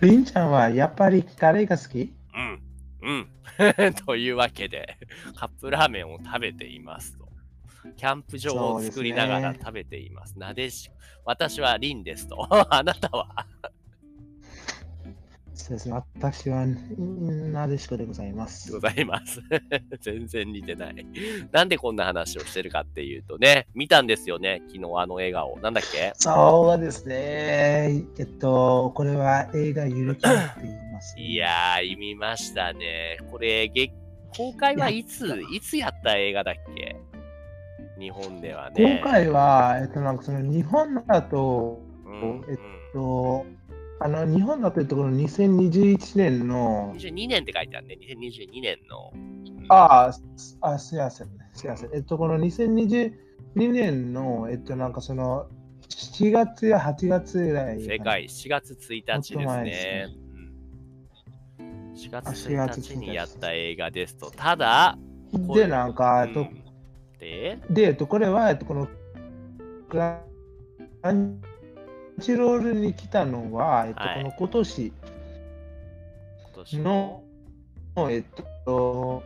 [0.00, 2.12] りんちゃんはやっぱりカレーが好き？
[2.34, 2.62] うん。
[3.02, 3.28] うん。
[4.06, 4.98] というわけで、
[5.36, 7.28] カップラーメンを食べていますと。
[7.96, 10.38] キャンプ場を作りながら食べています。
[10.38, 10.90] なでし、
[11.24, 12.46] 私はリンですと。
[12.74, 13.46] あなたは？
[15.56, 15.94] そうですね。
[16.14, 18.72] 私はんなでしこでございます。
[18.72, 19.40] ございます。
[20.02, 21.06] 全然似てない。
[21.52, 25.58] なんでこんな話をしてるかっていうとね、見たんですよね、昨日あの笑顔。
[25.60, 26.12] なんだっけ？
[26.16, 28.02] そうですね。
[28.18, 33.18] えっと、これは映画ゆるキャンって言います、 いやー、見ましたね。
[33.30, 33.92] これ、げ
[34.36, 36.96] 公開はいつ、いつやった映画だっけ？
[37.98, 39.00] 日本ではね。
[39.00, 42.58] 今回は、えっと、なんかその日本だと、うん、えっ
[42.92, 43.46] と、
[44.00, 47.98] あの日本だというところ2021年の、22年って書いてあるね。
[48.00, 49.12] 2022年の。
[49.14, 49.34] うん
[49.68, 50.10] あ
[50.60, 51.90] あ、あすいません、すいません。
[51.94, 53.12] えっと、この2022
[53.54, 55.46] 年の、えっと、なんかその、
[55.88, 57.82] 7月や8月ぐらい。
[57.82, 60.18] 正解、4月1日ですねです。
[60.18, 60.24] うん
[61.94, 64.30] 4月あ4月1日にやった映画ですと。
[64.30, 64.98] ただ、
[65.32, 66.64] で、なんか、えっとうん
[67.18, 68.88] で、で、えっと、これは、えっと、この、
[69.88, 70.20] クラ
[71.12, 71.40] ン
[72.20, 74.86] チロールに来たのは、えっと、はいこの今年。
[74.86, 74.94] 今
[76.54, 76.78] 年。
[76.78, 77.22] の、
[78.10, 78.24] えっ
[78.64, 79.22] と、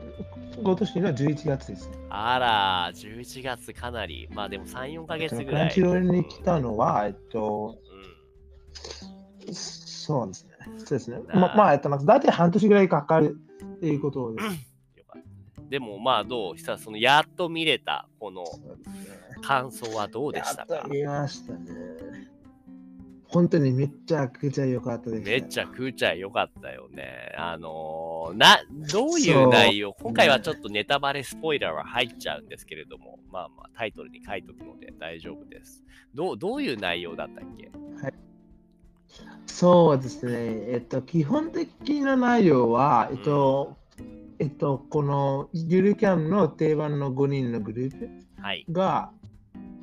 [0.62, 1.90] 今年の11月です。
[2.10, 7.78] あら、11月かなり、まあでも3、4ヶえっと月ぐらランチロールに来たのは、えっと、
[9.46, 10.52] うんそうですね。
[10.78, 11.20] そうですね。
[11.28, 13.38] なままあ、えっと、なんか大体半年ぐらいかかる
[13.76, 14.46] っていうことです。
[14.46, 15.22] よかっ
[15.54, 15.62] た。
[15.68, 16.56] でもまあどう？
[16.56, 18.94] 久々そのやっと見れたこのそうですね。
[19.42, 20.74] 感想はどうでしたか？
[20.74, 21.58] やっと見ましたね。
[23.28, 27.32] 本当にめっちゃくちゃ良かったです、めっちゃくちゃ良かったよね。
[27.36, 28.58] あのーな、
[28.90, 29.92] どういう内容？
[29.92, 35.84] 今回はちょっとネタバレスポイラーは入っちゃうんですけれども、まあまあタイトルに書いとくので大丈夫です。
[36.14, 37.70] どうどういう内容だったっけ？
[39.46, 40.32] そうですね。
[40.72, 43.76] えっと、基本的な内容は、えっと、
[44.38, 48.08] えっと、このゆるキャンの定番の5人のグルー
[48.40, 48.64] はい。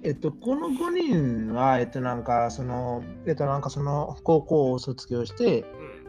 [0.05, 5.61] えっと、この5人は、えっと、なんか、その、えっと、なんか、その、高校を卒業して、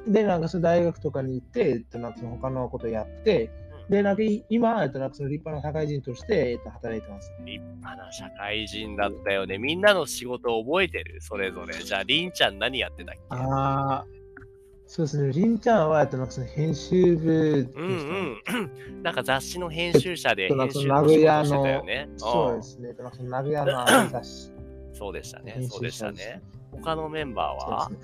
[0.06, 3.50] うんで、なんか、その大学とかに行って、えっと、なんか、その他のことやって、
[3.88, 7.32] で、なんか、い今、えっと、なんか、その立派な社会人として、えっと、働いてます。
[7.44, 9.58] 立派な社会人だったよね。
[9.58, 11.20] みんなの仕事を覚えてる？
[11.22, 11.72] それぞれ。
[11.74, 13.20] じゃあ、りんちゃん何やってたっけ？
[13.30, 14.06] ああ、
[14.86, 15.32] そうですね。
[15.32, 18.38] りんちゃんは、えっと、なんか、その編集部うん
[18.94, 19.02] うん。
[19.02, 22.08] なんか雑誌の編集者で編集の仕事してたよね。
[22.16, 22.92] そうですね。
[22.98, 24.50] なんかその名古屋の雑誌。
[24.50, 24.56] うん
[24.96, 25.52] そうでしたね。
[25.52, 26.42] 編集そうでしたね。
[26.72, 27.90] 他のメンバーは？
[27.90, 27.96] ね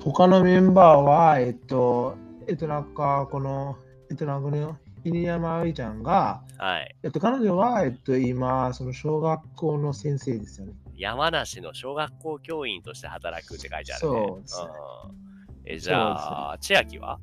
[0.00, 2.16] 他のメンバーは、えっと、
[2.46, 3.76] えっと、なんか、この、
[4.08, 6.96] えっと、なんかこの、犬山葵ちゃんが、はい。
[7.02, 10.74] えっと、彼女は、えっと、今、その小学校の先生ですよね。
[10.96, 14.26] 山梨の小学校教員として働くって書いてあるね。
[14.28, 14.68] そうですね
[15.08, 15.27] うん
[15.70, 17.18] えじゃあ、千秋は？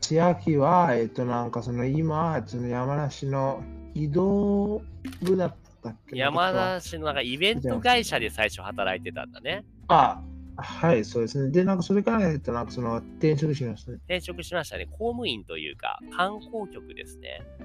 [0.00, 3.62] 千秋は、えっと、なんかその今、その山梨の
[3.94, 4.82] 移動
[5.22, 9.64] 部だったっけ山梨のなんかイベント会社で最初働いてたんだね。
[9.88, 10.20] あ、
[10.56, 11.50] はい、そうですね。
[11.50, 13.96] で、なんかそれから、えっと、なんかその転職しましたね。
[14.04, 14.86] 転職しましたね。
[14.86, 17.42] 公務員というか、観光局ですね。
[17.60, 17.64] う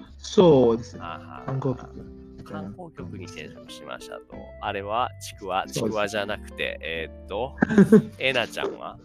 [0.00, 1.00] んそうですね。
[1.00, 2.31] 観光局。
[2.42, 4.22] 観光局に転職しましたと。
[4.60, 7.56] あれはちくわ、ちくわじゃなくて、えーっと、
[8.18, 8.98] えなちゃんは？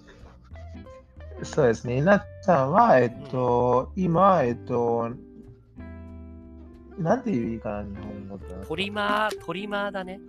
[1.44, 2.02] そうですね。
[2.02, 5.12] なっちゃんは、えっと、今、えっと、
[6.98, 8.46] なんていういいかな、日本語で。
[8.68, 10.20] トリマー、トリマーだね。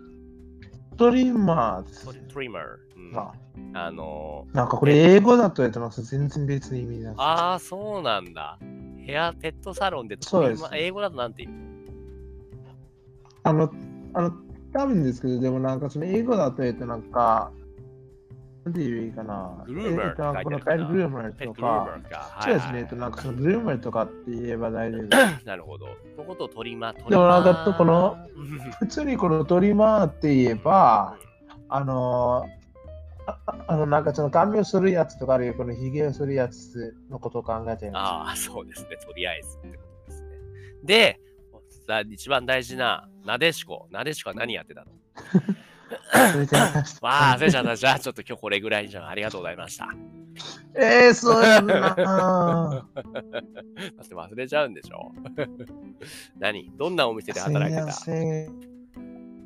[0.98, 2.62] トリマートリトリマー。
[2.97, 3.32] うんあ
[3.72, 8.58] あのーなんかこれ英語だと、えっと、なんか全然別の意味なんですああ、そうなんだ。
[9.06, 11.67] ヘア、ペットサロンでトリマー、英語だとなんて言う？
[13.48, 13.72] あの、
[14.14, 14.32] あの、
[14.72, 17.50] 多分ですけど、でもなんかその英語だと、えっと、なんか、
[18.64, 19.64] なんていういいかな。
[19.66, 22.41] グルーマーえっこのペットグルーマーとか。
[22.42, 22.78] そうですね。
[22.81, 25.09] えっと、なんかそのグルーマーとかって言えば大丈夫。
[25.47, 25.86] なるほど。
[26.16, 27.44] そことをトリマー、トリでもマー。
[27.44, 28.47] なんかこのうん、
[28.78, 31.16] 普通にこのトリマーって言えば、
[31.71, 32.45] あの
[33.66, 38.97] あの、なんかその髪をするやつとか、あるいはこの髭をするやつのことを考えていまああ、そうですね。
[38.97, 40.28] とりあえずってことですね。
[40.84, 41.21] で、
[42.08, 43.88] 一番大事な、なでしこ。
[43.90, 44.92] なでしこは何やってたの？
[47.00, 47.76] わあ、忘れちゃった。
[47.76, 49.06] じゃあ、ちょっと今日これぐらいじゃん。
[49.08, 49.88] ありがとうございました。
[50.74, 51.74] えー、そうやんな。
[51.96, 55.12] だって忘れちゃうんでしょ？
[56.38, 56.70] 何？
[56.76, 57.86] どんなお店で働いてた？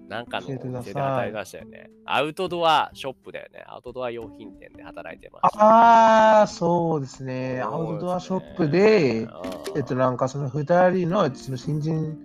[0.09, 1.91] なんかのお店で働いてましたよね。
[2.05, 3.65] アウトドアショップだよね。
[3.67, 5.65] アウトドア用品店で働いてました。
[5.65, 7.63] ああ、そうですね。
[7.63, 9.31] アウトドアショップで、うん
[9.77, 12.19] えっと、なんかその二人のその新人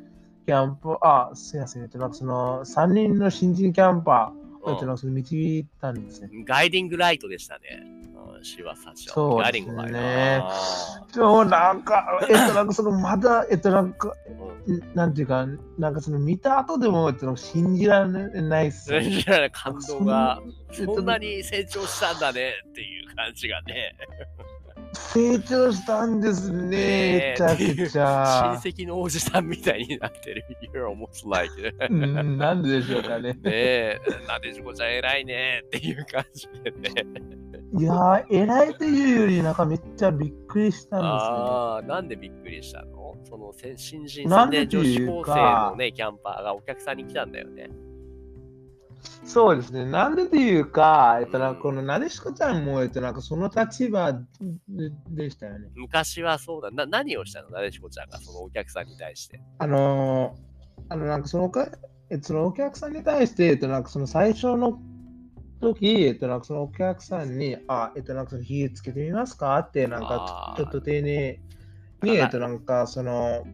[0.47, 1.83] キャンプ、あ、すいません。
[1.83, 6.29] えっと、なんかその三人の新人キャンパーうんえっと、なんかその導いたんですね。
[6.45, 7.83] ガイディングライトでしたね。
[8.37, 10.47] うん、シワサチそうガイですねディングライト。
[10.47, 14.13] あでもなんか、えっと、 なんかそのまだ、えっと、なんか、
[14.95, 15.45] なんていうか、
[15.77, 19.03] なんかその見た後でも、えっと、信じられないっすね。
[19.03, 20.41] 信じられない感動が、
[20.71, 23.97] そんなに成長したんだねっていう感じがね。
[25.17, 28.59] 成長したんですね、めちゃくちゃ。
[28.61, 30.45] 親戚のおじさんみたいになってる。
[30.73, 31.51] You're almost like
[31.89, 33.33] うん、なんででしょうかね。
[33.33, 36.91] ねえ、なでしこちゃん偉いねっていう感じでね。
[37.79, 43.15] いやー、偉いというより、なんかめっちゃびっくりしたんですああ、なんでびっくりしたの？
[43.23, 47.69] そのせ新人3なんで女子高生のね、キャンパーがお客さんに来たんだよね。
[49.25, 49.85] そうですね。
[49.85, 54.19] なんでというか、えっと、なんかこのなでしこちゃんも、えっと、なんかその立場で
[55.09, 55.69] でしたよね。
[55.75, 56.71] 昔はそうだ。
[56.71, 57.49] な何をしたの？
[57.49, 59.41] なでしこちゃんがそのお客さんに対して。
[59.59, 61.67] あのー、あの、なんかそのか、
[62.09, 64.79] えっと、そのお客さんに対して、えっと、なんかその最初の
[65.59, 69.57] 時、えっと、なんかそのお客さんに、あ、えっと、なんかその火つけてみますか？
[69.59, 71.39] って、なんかちょっと丁寧
[72.03, 73.45] に、えっと、なんかその、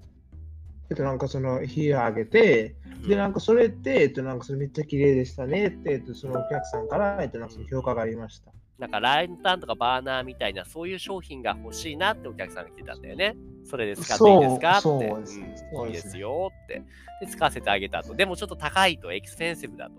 [0.93, 2.75] えっと、なんかその火を上げて、
[3.07, 8.51] で、なんかそれって、えっと、なんかそれめっちゃ綺麗でしたねって、えっと、そのお客さんから、えっと、なんかその評価がありました。
[8.77, 13.35] なんかラインタンとかバーナーみたいなそういう商品が欲しいなってお客さんが来てたんだよね。
[13.63, 14.71] それで使っていいですか？
[14.71, 14.81] って。
[14.81, 16.81] そうですんそうですねいいですよって。
[17.21, 18.13] で、使わせてあげたと。
[18.13, 19.93] でもちょっと高いと、エクスペンシブだと。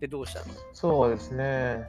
[0.00, 1.84] で、どうしたの、そうですね。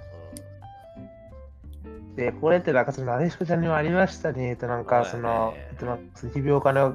[2.15, 4.49] で、これってなんかそのなでしこちゃんにもありましたね。
[4.49, 6.93] えっと、なんかその、えっと、なんかそのお金を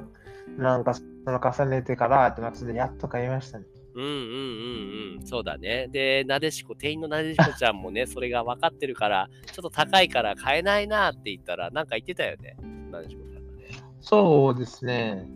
[0.57, 0.93] なんか
[1.27, 3.65] その重ねてから、えっと、なんかそのやっと買いましたね。
[3.95, 5.27] うんうんうんうん。
[5.27, 5.89] そうだね。
[5.91, 12.55] で、なでしこ、店員のなでしこちゃんもね、 それが分かってるから、ちょっと高いから買えないなって言ったら、なんか言ってたよね。
[12.89, 13.65] なでしこちゃんがね。
[13.99, 15.27] そうですね。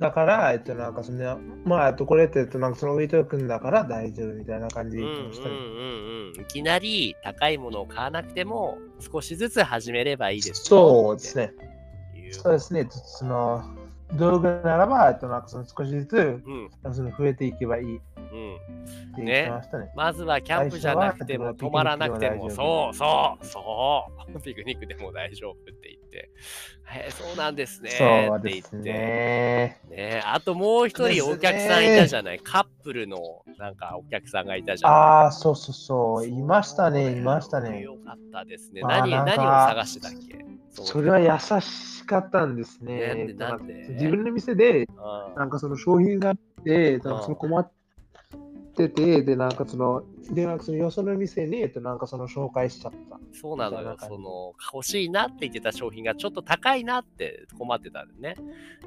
[0.00, 5.54] だから、えっと、なんかその、まあ、えっと、これって、えっと、なんかその置いておくんだから大丈夫みたいな感じで言ってましたね。
[5.54, 6.42] うんうん。
[6.42, 11.54] いきなり高いものを買わなくても、少しずつ始めればいいですよそうですね。
[12.32, 12.88] そうですね。
[12.90, 13.62] その、
[14.12, 16.16] 道具ならば、えっと、なんかその少しずつ、
[16.46, 18.58] うんその増えていけばいいっうん。
[19.16, 19.92] て言ってましたね。
[19.96, 24.04] まずはキャンプじゃなくても、泊まらなくても、そうそうそ
[24.36, 26.30] う、 ピクニックでも大丈夫って言って、
[26.86, 29.80] へえそうなんですねそうですって言って、ね。
[29.88, 33.18] ねあともう一人お客さんいたじゃない、カップルの
[33.58, 34.98] なんかお客さんがいたじゃない？
[34.98, 36.26] ああ、そうそうそう。
[36.26, 37.80] いましたね、いましたね。
[37.82, 38.82] よかったですね。
[38.82, 40.44] 何何を探してたっけ？
[40.82, 43.34] それは優しかったんですね。
[43.38, 45.34] なんで自分の店で、うん。
[45.36, 47.70] なんかその商品があって、なんかその困っ
[48.76, 53.20] てて、で、なんかその、で、なんかそのよその店に、えっと、なんかその紹介しちゃった。
[53.32, 53.96] そうなのよ。
[54.00, 58.36] その、欲しいなって言ってた商品がちょっと高いなって困ってたんでね。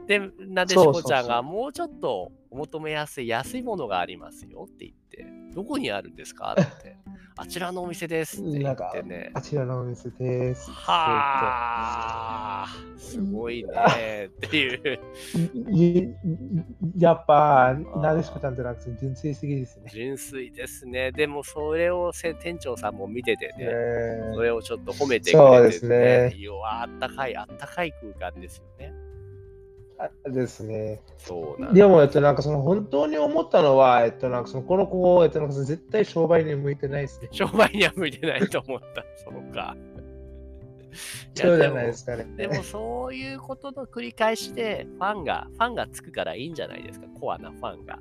[0.08, 5.07] で、なでしこちゃんがもうちょっとお求めやすい安いものがありますよって言って、
[5.54, 6.56] どこにあるんですか？
[6.60, 6.98] って。
[7.40, 9.30] あちらのお店ですって言ってね。
[9.36, 10.72] あちらのお店です。
[10.72, 12.68] はあ、
[12.98, 15.00] すごいねっていう。
[15.72, 16.16] い
[16.98, 19.92] やっぱ、なでしこちゃんってなんか純粋すぎですね。
[19.94, 21.12] 純粋ですね。
[21.12, 23.56] でもそれをせ店長さんも見ててね。
[23.60, 26.34] えそれをちょっと褒めてくれてそうですね
[26.66, 29.07] あったかい、あったかい空間ですよね。
[30.28, 31.02] ーですね。
[31.18, 37.30] そうなんでも、えっと、なんかその本当に思ったのは、えっと、なんかそのこの子、えっと、なんか絶対商売に向いてないですね。
[37.32, 39.04] 商売には向いてないと思った。
[39.24, 39.76] そうか。
[41.36, 42.26] そうじゃないですかね。
[42.38, 48.00] でもそういうことの繰り返しで、ファンが、ファンがつくからいいんじゃないですか、コアなファンが。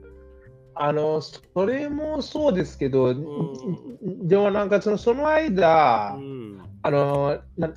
[0.75, 6.63] あの、それもそうですけど、んでもなんかそのその間、うん。
[6.83, 7.73] あのな、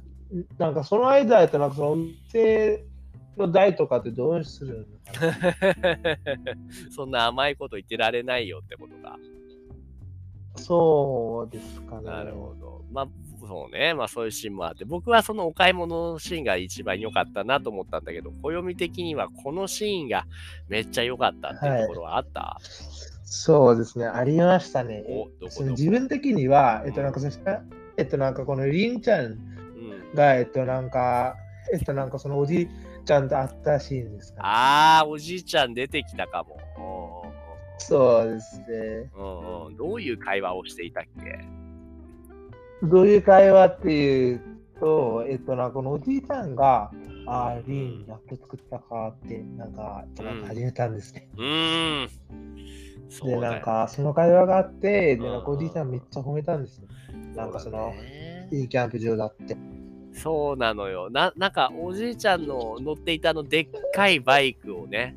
[0.57, 2.85] なんかその間、えっと、なんかそのお店
[3.37, 5.31] の代とかってどうするの？
[6.91, 9.17] そんな甘いこと言ってられないよってことか。
[10.55, 12.03] そうですかね。
[12.03, 12.83] なるほど。
[12.91, 13.07] まあ、
[13.39, 13.93] そうね。
[13.93, 20.25] まあそういうシーンもあって、僕はそのお買い物のシーンが一番良かったなと思ったんだけど、暦的にはこのシーンが
[20.67, 22.59] めっちゃ良かったっていうところはあった、
[23.31, 25.05] そうですね、ありましたね
[25.69, 27.31] 自分的には、えっと、なんかその、
[27.95, 31.35] えっと、なんかこのりんちゃんうん、が、えっと、なんか、
[31.71, 32.67] えっと、なんかそのおじい
[33.09, 34.41] ちゃんと会ったシーンですか、ね。
[34.45, 36.59] ああ、おじいちゃん出てきたかも。
[37.79, 38.65] そうですね。
[39.15, 41.39] うんうんうん、どういう会話をしていたっけ？
[42.85, 44.41] どういう会話っていう
[44.79, 46.91] と、えっと、なこのおじいちゃんが、
[47.25, 50.05] ああ、リン、やっと作ったかって、なんか、
[50.45, 51.29] 始めたんですね。
[51.35, 52.55] うーん。
[53.25, 56.87] で、よなんか、その会話があって、で、うんなんかおじいちゃんめっちゃ褒めたんですよ。
[57.35, 59.57] なんかその、ねいいキャンプ場だって。
[60.21, 61.09] そうなのよ。
[61.09, 65.15] な、なんかおじいちゃんの乗っていたあのでっかいバイクをね、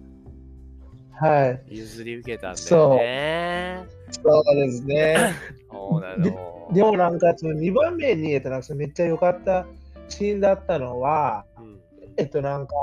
[1.23, 1.77] はい。
[1.77, 3.85] 譲り受けたんだよね。
[4.11, 5.35] そうですね。
[5.71, 6.73] そうなの。
[6.73, 9.67] でもなんかその2番目に、えっと、なんかめっちゃ良かった
[10.09, 11.79] シーンだったのは、うん
[12.19, 12.75] えっとなんか、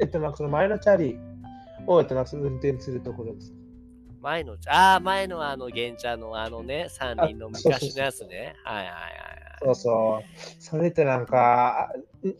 [0.00, 1.18] えっとなんかその前のチャリ
[1.86, 3.52] を、えっとなんかその運転するところです。
[4.22, 8.56] 前の、ああ、前のあの、玄茶のあのね、三人の昔のやつね。
[8.64, 9.25] はいはいはいはい。
[9.62, 10.62] そうそう。
[10.62, 11.90] それってなんか、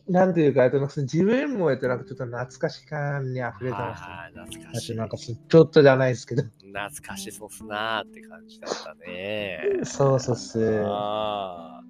[0.09, 4.29] んなんていうか、自分も、えっとなんかちょっと懐かし感に溢れてました。
[4.33, 4.91] 懐かあしい。
[4.93, 6.43] となんかちょっとじゃないですけど。
[6.43, 9.61] 懐かしそうっすなーって感じだったね。
[9.83, 10.83] そうそうっす。
[10.85, 11.83] ああ、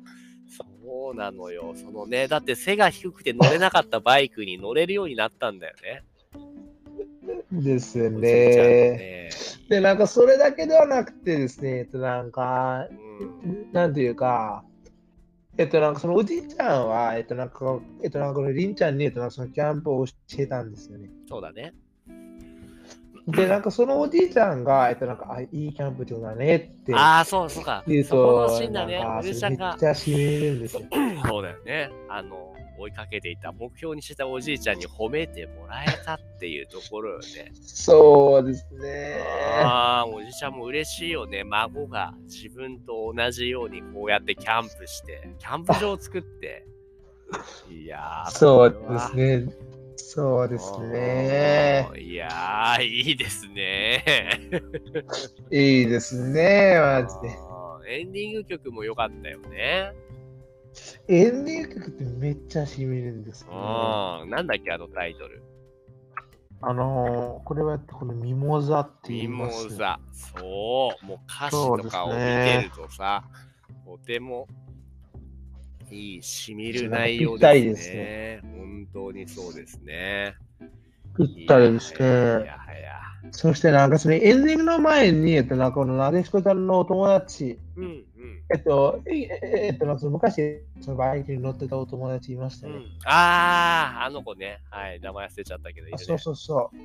[0.49, 1.73] そうなのよ。
[1.75, 6.03] そのね、だって背が低くて乗れなかったバイクに乗れるようになったんだよね。
[7.51, 8.19] ですね。
[8.19, 9.29] ね
[9.69, 12.93] で、なんかそれだけではなくてですね、えっとなんか、う
[13.47, 14.63] んなんていうか、
[15.57, 21.09] えっとなんかそのおじいちゃんは、えっとなんか、えっとなんかこのりんちゃんに、えっとなんかそのキャンプを教えたんですよね。
[21.27, 21.73] そうだね。
[23.27, 27.83] で、なんかそのおじいちゃんが、えっとなんか、あ、いいキャンプ場だねってああ、そうそうか。
[27.85, 28.99] 言うそこのと、シーンだね。
[28.99, 30.81] なんかおじいちゃんがめっちゃしみるんですよ。
[31.27, 31.89] そうだよね。
[32.09, 37.51] あの、追いかけていた、目標にしてたおじいちゃんに褒めてもらえたっていうところよね。
[37.61, 39.21] そうですね。
[39.61, 41.43] ああ、おじちゃんも嬉しいよね。
[41.43, 46.65] 孫が自分と同じようにこうやってキャンプして、キャンプ場を作って。
[47.69, 49.66] いやー、 そうですね。
[49.97, 51.89] そうですね。
[51.97, 54.05] いやー、いいですね。
[55.51, 57.37] いいですね、マジで。
[57.89, 59.93] エンディング曲も良かったよね。
[61.07, 63.57] エンディング曲ってめっちゃしみるんですよ、ね。
[64.23, 64.29] うん。
[64.29, 65.43] なんだっけ、あのタイトル。
[66.61, 69.75] あのー、これはこのミモザって言ミモいます。
[69.75, 69.99] ザ。
[70.11, 71.05] そう。
[71.05, 73.23] もう歌詞とかを見てるとさ、
[73.85, 74.47] とても
[75.91, 77.95] いい、しみる内容ぴったりでですすね。
[77.95, 80.35] ね本当にそうですね。
[81.17, 82.81] ぴったりですいやはね。
[82.81, 82.97] や。
[83.31, 88.05] そしてなんかそのエンディングの前に、えっと、なんかこのなでしこちゃんのお友達、うんうん。
[88.49, 92.73] えっと、ええっと、昔、そのバイクに乗ってたお友達いましたね。
[92.73, 94.59] うん、ああ、あの子ね。
[94.69, 95.93] はい、名前忘れちゃったけどね。
[95.95, 96.77] あそうそうそう。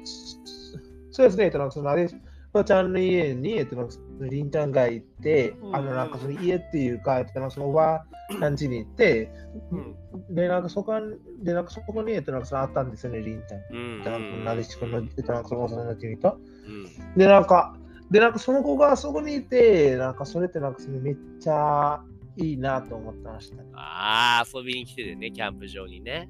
[1.10, 2.20] そうですね、えっと、なんかそのなでしこ
[2.64, 8.04] ちゃんの家に、えっと、なんかそのりんちゃんが行って、うんあの、なんかその家っていうか、えっと、そのおば
[8.40, 9.30] あん家に行って、
[9.70, 10.94] うんで、なんかそこ
[11.42, 13.76] で、なんかそこに、えっと、なんかそのあったんですよね、りんちゃん。
[13.76, 16.38] うんえっとなんかなでしこの、えっと、なんかその幼馴染と。
[16.66, 17.76] うんで、なんか、
[18.10, 22.02] で、なんかその子がそこにいて、なんかそれってなんかそのめっちゃ
[22.36, 23.64] いいなと思ってましたね。
[23.74, 26.28] ああ、遊びに来ててね、キャンプ場にね。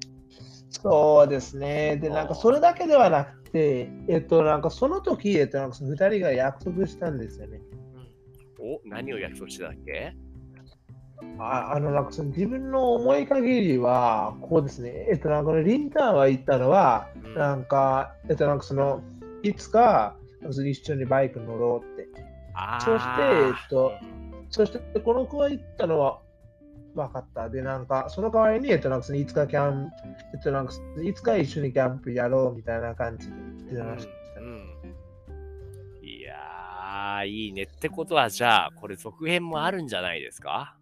[0.81, 1.97] そうですね。
[1.97, 7.61] で、なんかそれだけではなくて、えっと、なんかその時、えっと、なんかその二人が約束したんですよね。
[8.59, 10.13] お、何を約束してたっけ？
[11.39, 15.07] ああの、なんかその自分の思い限りは、こうですね。
[15.09, 19.01] えっと、なんかリンターンは言ったのは、うんなんか、えっと、なんかその、
[19.41, 22.09] いつか、一緒にバイク乗ろうって。
[22.79, 23.91] そしてえっと
[24.49, 26.19] そして、この子が言ったのは、
[26.95, 27.49] 分かった。
[27.49, 29.91] で、なんか、その代わりに、えっと、なんかいつかキャンプ、
[30.33, 30.73] えっと、なんか、
[31.03, 33.33] いつか一緒にキャンプやろうみたいな感じで
[33.71, 34.41] 言ってました。
[34.41, 34.63] うんうん
[36.01, 37.63] いやー、いいね。
[37.63, 40.75] ってことは、じゃあ、これ続編もあるんじゃないですか？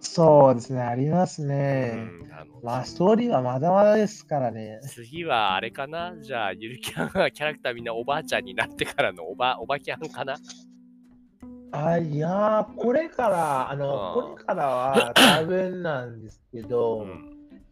[0.00, 1.94] そうですね、ありますうね。
[1.94, 2.28] ん。
[2.32, 4.78] あのまあ、ストーリーはまだまだですからね。
[4.84, 6.14] 次はあれかな？
[6.20, 10.36] じゃあ、ゆるキャンはキャラクターみんなおばあちゃんになってからのおば、おばキャンかな？
[11.70, 17.24] あ、いやー、これから、あの、うんこれからは多分なんですけど、うん。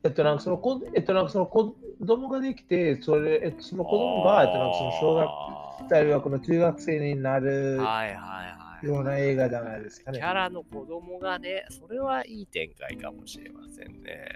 [0.05, 1.77] えっと、なんかその子、えっと、なんかその子
[2.07, 8.66] 供ができて、それ、えっと、その子供が、えっと、なんかその小学あ生はこの中学生になるーはいはいはい。
[8.83, 10.19] ような映画じゃないですかね。
[10.19, 14.29] キャラの子供がね、それはいい展開かもしれませんね。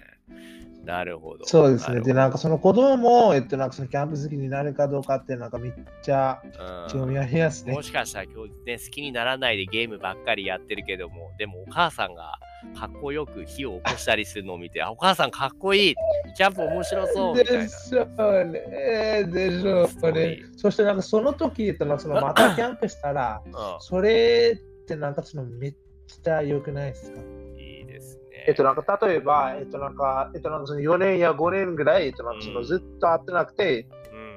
[0.84, 1.46] なるほど。
[1.46, 2.00] そうですね。
[2.00, 6.42] で、なんかその子供も、えっと、なんかそのキャンプ好きになるかどうかって、なんかめっちゃ
[6.90, 7.82] 興味ありますねも。
[7.82, 12.38] しかしたら今日ね、好きにならないでゲームばっかりやってるけども、でもお母さんが
[12.78, 15.94] かっこよく火を起こしたりするのを見て、あ、お母さんかっこいい
[16.36, 17.68] キャンプ面白そうみたいなで。
[17.68, 19.24] しょうね。
[19.24, 20.44] でしょうねリ。
[20.56, 23.42] そしてなんかその時、えっと、なんかそのまたキャンプしたら、
[23.80, 25.74] それってなんかそのめっ
[26.22, 27.20] ちゃ良くないですか？
[27.20, 28.44] うん、いいですね。
[28.48, 33.86] えっと、なんか例えば、えっと、なんか、えっと、なんかその4年や5年ぐらい、えっと、なんかそのうんずっと会ってなくて、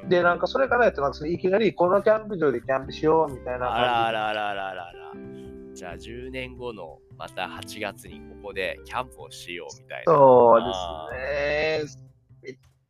[0.04, 5.14] うん、で、なんかそれから、えっと、なんかそのいきなりこのキャンプ場でキャンプしようみたいなあらあ感らあらあらあらあら。
[5.74, 10.12] じゃあ10年後のまた8月にここでキャンプをしようみたいじ。
[10.12, 10.16] な。
[10.16, 10.62] そう
[11.14, 12.04] ですね。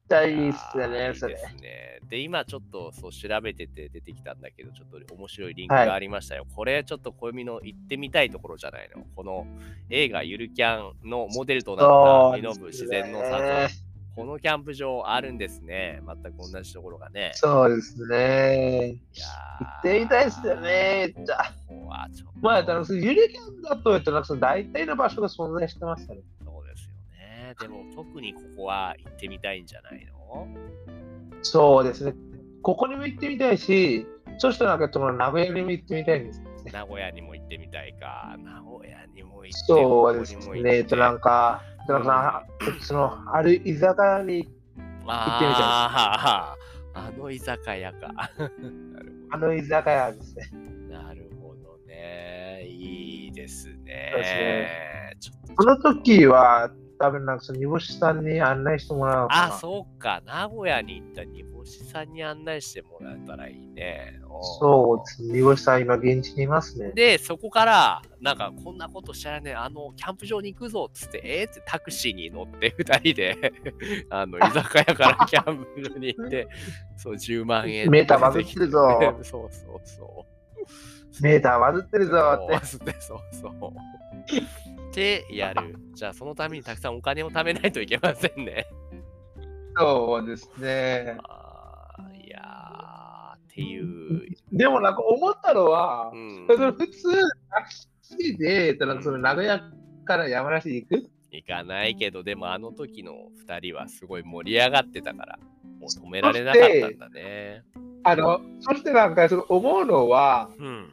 [0.10, 2.00] ちゃいいっすね、それね。
[2.10, 6.46] で、今ちょっとそう調べてて出てきたんだけど、ちょっと面白いリンクがありましたよ。
[6.54, 9.06] これちょっと小読の行ってみたいところじゃないの？
[9.16, 9.48] この
[9.90, 13.74] 映画ゆるキャンのモデルとなったミノブ自然の里。
[14.16, 16.02] このキャンプ場あるんですね。
[16.06, 17.32] 全く同じところがね。
[17.34, 18.90] そうですね。
[18.90, 19.26] いや
[19.60, 21.14] 行ってみたいですよね。
[21.26, 21.54] じゃあ、
[22.42, 26.26] まあ、だからそのゆりキャンだと、えっと、なんかその大体の場所が存在してますからね。
[26.46, 27.56] そうですよね。
[27.60, 30.48] でも特にここは行ってみたいんじゃないの？
[31.42, 32.14] そうですね。
[32.62, 34.06] ここにも行ってみたいし、
[34.38, 36.42] そしてなんかその名古屋にも行ってみたいんです。
[36.72, 38.36] 名古屋にも行ってみたいか。
[38.38, 40.78] 名古屋にも行ってそうですね。
[40.78, 42.46] えっと、なんか、えっとなんか
[42.82, 44.50] その、ある居酒屋に、
[45.06, 46.56] あ
[46.94, 48.12] あ、あの居酒屋か。
[49.32, 50.50] あの居酒屋ですね。
[50.90, 52.66] なるほどね。
[52.68, 55.18] いいですそうですね。
[55.58, 56.72] その時は、
[57.04, 59.28] 多分なんかその煮干しさんに案内してもらう。
[59.30, 60.22] あ、そうか。
[60.26, 64.22] 名古屋に行った煮干しさんに案内してもらえたらいいね。
[64.26, 65.34] おそう。
[65.34, 66.94] 煮干しさん今現地にいますね。
[66.96, 73.54] で、そこから、なんか、こんなことしたらね、あの、キャンプ場に行くぞっつって、えー、ってタクシーに乗って、 二人で、
[74.10, 76.48] あの、 居酒屋からキャンプ場に行って、
[76.96, 77.90] そう、10万円。
[77.90, 80.26] メーターバズってるぞそうそうそ
[81.20, 81.22] う。
[81.22, 82.66] メーターバズってるぞって。
[82.66, 84.73] そうそうそう。
[84.94, 85.76] ってやる。
[85.96, 88.68] じゃあ、そのためにたくさんお金を貯めないといけませんね。
[89.76, 91.18] そうですね。
[92.24, 94.28] いやー、っていう。
[94.52, 96.46] でもなんか思ったのはう、ん。
[96.48, 97.10] 普通、
[97.50, 99.60] タクシーで、えっとなんかその名古屋
[100.06, 101.10] から山梨に行く？
[101.32, 103.14] 行かないけど、でもあの時の
[103.48, 105.40] 2人はすごい盛り上がってたから、
[105.80, 107.64] もう止められなかったんだね。
[108.04, 110.90] あの、そしてなんかその思うのは、うん。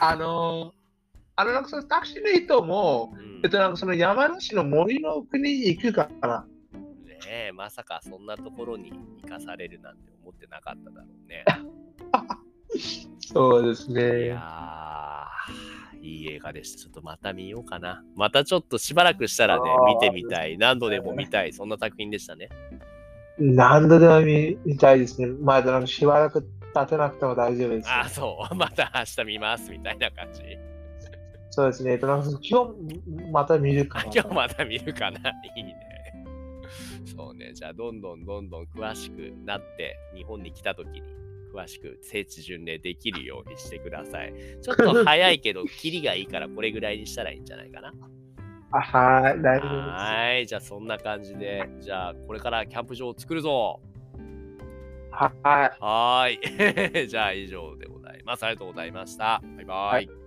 [0.00, 0.72] あの、
[1.36, 11.44] あのなんかそのタクシーの人も、うんえっとなんかその山梨の森の奥に行くから、ねえ、まさかそんなところに生かされるなんて思ってなかっただろうね。
[13.20, 14.28] そうですいね。
[14.28, 16.78] やー、いい映画でした。
[16.80, 18.02] ちょっとまた見ようかな。
[18.14, 20.56] またちょっとしばらくしたらね見てみたい。
[20.56, 21.52] 何度でも見たい。
[21.52, 22.48] そんな作品でしたね。
[23.38, 25.28] 何度でも見見たいですね。
[25.42, 27.88] まあ、なんかしばらく経てなくても大丈夫です。
[27.90, 28.54] あー、そう。
[28.56, 29.70] また明日見ます。
[29.70, 30.42] みたいな感じ。
[31.56, 31.92] そうですね。
[31.92, 34.10] えっとなんか今日また見るかあな。
[34.12, 35.18] 今日また見るかな。
[35.56, 35.74] いいね。
[37.06, 37.54] そうね。
[37.54, 41.02] じゃあ、どんどんどんどん詳しくなって、日本に来た時に
[41.54, 44.34] 詳しく聖地巡礼できるようにしてください。
[44.60, 47.94] ちょっと早いけど、キリがいいからこれぐらいにしたらいいんじゃないかな。
[48.72, 49.88] あはい、大丈夫です。
[49.88, 50.46] はい。
[50.46, 53.80] じゃあ、そんな感じで、じゃあ、これからキャンプ場を作るぞ。
[55.10, 55.40] はい。
[55.42, 57.08] はーい。
[57.08, 58.44] じゃあ、以上でございます。
[58.44, 59.40] ありがとうございました。
[59.56, 60.06] バイバイ。
[60.06, 60.25] はい